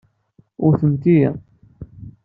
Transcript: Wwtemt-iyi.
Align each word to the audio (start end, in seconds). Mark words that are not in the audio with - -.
Wwtemt-iyi. 0.63 1.31